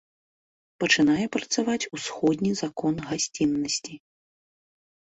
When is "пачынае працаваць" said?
0.83-1.87